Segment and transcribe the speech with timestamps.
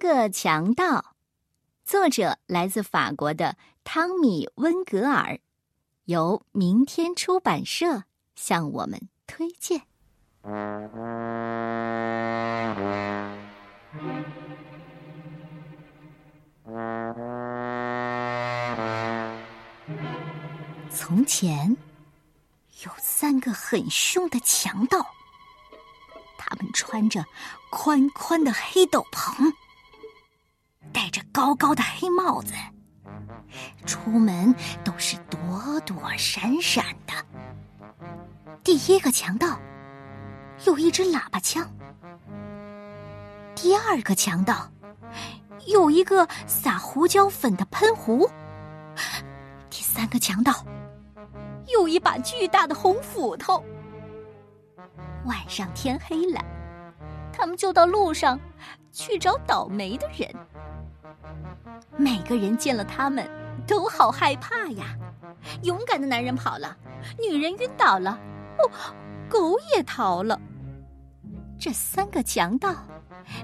[0.00, 1.14] 个强盗，
[1.84, 5.38] 作者来自法国的汤米·温格尔，
[6.06, 9.82] 由明天出版社向我们推荐。
[20.90, 21.76] 从前，
[22.84, 25.06] 有三个很凶的强盗。
[26.38, 27.22] 他们穿着
[27.70, 29.52] 宽宽的黑斗篷，
[31.32, 32.52] 高高的黑帽子，
[33.86, 37.14] 出门都是躲躲闪闪的。
[38.64, 39.58] 第一个强盗
[40.66, 41.68] 有一支喇叭枪，
[43.54, 44.70] 第二个强盗
[45.66, 48.28] 有一个撒胡椒粉的喷壶，
[49.70, 50.64] 第三个强盗
[51.68, 53.62] 有一把巨大的红斧头。
[55.26, 56.44] 晚上天黑了，
[57.32, 58.38] 他们就到路上
[58.90, 60.28] 去找倒霉的人。
[61.96, 63.28] 每个人见了他们
[63.66, 64.96] 都好害怕呀！
[65.62, 66.76] 勇敢的男人跑了，
[67.18, 68.18] 女人晕倒了，
[68.58, 68.70] 哦，
[69.28, 70.38] 狗也逃了。
[71.58, 72.74] 这三个强盗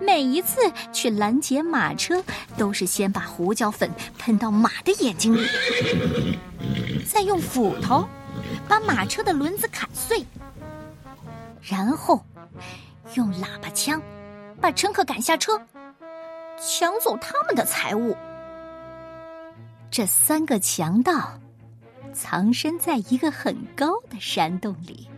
[0.00, 0.60] 每一次
[0.92, 2.24] 去拦截马车，
[2.56, 6.38] 都是先把胡椒粉喷到马的眼睛里，
[7.06, 8.08] 再用斧头
[8.66, 10.24] 把马车的轮子砍碎。
[11.62, 12.24] 然后，
[13.14, 14.00] 用喇叭枪
[14.60, 15.60] 把乘客赶下车，
[16.60, 18.16] 抢走他们的财物。
[19.90, 21.38] 这三个强盗
[22.12, 25.08] 藏身在一个很高的山洞里，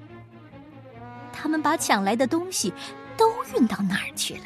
[1.32, 2.72] 他们把抢来的东西
[3.16, 4.44] 都运到哪儿去了？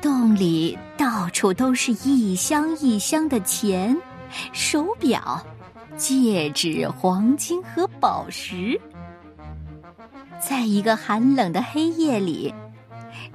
[0.00, 3.96] 洞里到处都是一箱一箱的钱、
[4.52, 5.44] 手表、
[5.96, 8.80] 戒指、黄金和宝石。
[10.38, 12.54] 在一个寒冷的黑夜里，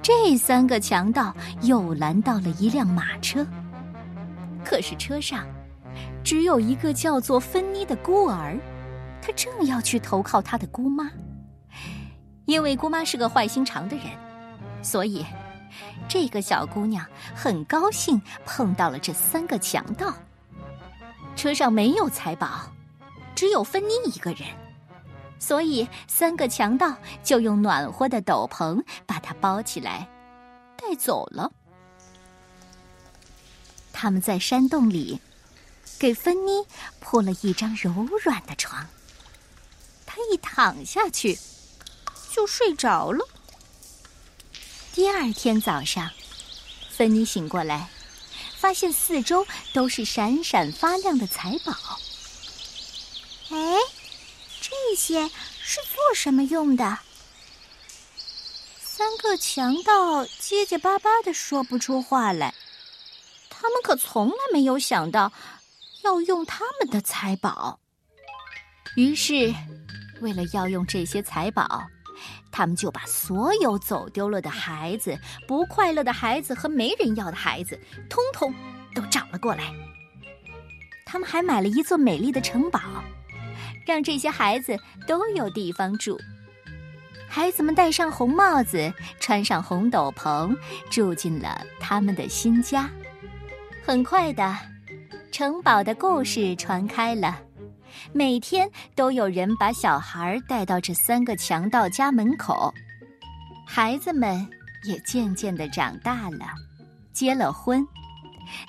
[0.02, 3.46] 这三个强盗又拦到了一辆马车。
[4.64, 5.46] 可是车上
[6.24, 8.58] 只有一个叫做芬妮的孤儿，
[9.20, 11.08] 他正要去投靠他的姑妈。
[12.46, 14.06] 因为姑妈是个坏心肠的人，
[14.82, 15.24] 所以
[16.08, 20.12] 这个小姑娘很高兴碰到了这三个强盗。
[21.36, 22.62] 车上没有财宝，
[23.34, 24.40] 只有芬妮一个人。
[25.42, 30.08] 所以，三个强盗就用暖和的斗篷把它包起来，
[30.76, 31.50] 带走了。
[33.92, 35.20] 他们在山洞里
[35.98, 36.64] 给芬妮
[37.00, 37.90] 铺了一张柔
[38.22, 38.86] 软的床，
[40.06, 41.36] 她一躺下去
[42.30, 43.26] 就睡着了。
[44.92, 46.08] 第二天早上，
[46.88, 47.88] 芬妮醒过来，
[48.54, 51.72] 发现四周都是闪闪发亮的财宝。
[53.50, 53.74] 哎。
[54.92, 55.26] 这些
[55.62, 56.98] 是做什么用的？
[58.78, 62.52] 三个强盗结结巴巴的说不出话来。
[63.48, 65.32] 他们可从来没有想到
[66.04, 67.80] 要用他们的财宝。
[68.94, 69.54] 于是，
[70.20, 71.82] 为了要用这些财宝，
[72.50, 78.54] 他们就把所有走丢了的孩子、不快乐的孩子和没人要的孩子，通通
[78.94, 79.72] 都找了过来。
[81.06, 82.78] 他们还买了一座美丽的城堡。
[83.86, 86.18] 让这些孩子都有地方住。
[87.28, 90.54] 孩子们戴上红帽子，穿上红斗篷，
[90.90, 92.90] 住进了他们的新家。
[93.82, 94.54] 很快的，
[95.30, 97.40] 城堡的故事传开了，
[98.12, 102.72] 每天都有人把小孩带到这三个强盗家门口。
[103.66, 104.46] 孩子们
[104.84, 106.46] 也渐渐的长大了，
[107.14, 107.82] 结了婚，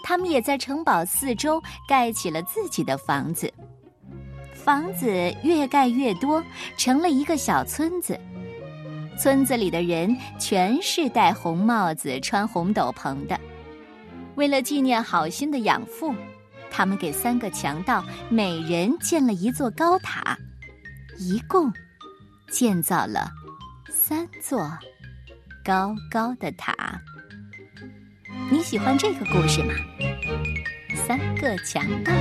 [0.06, 3.54] 他们也在城堡四周盖起了自己的房子。
[4.64, 5.08] 房子
[5.44, 6.42] 越盖越多，
[6.78, 8.18] 成了一个小村子。
[9.20, 13.38] 村子里的人全是戴红帽子、穿红斗篷的。
[14.36, 16.16] 为了纪念好心的养父，
[16.72, 20.38] 他们给三个强盗每人建了一座高塔，
[21.20, 21.72] 一共
[22.50, 23.30] 建造了
[23.90, 24.66] 三座
[25.64, 26.74] 高高的塔。
[28.50, 29.74] 你喜欢这个故事吗？
[30.96, 32.14] 三个强盗。